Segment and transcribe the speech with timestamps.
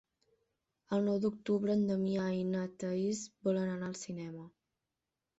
[0.95, 4.47] El nou d'octubre en Damià i na Thaís volen anar al cinema.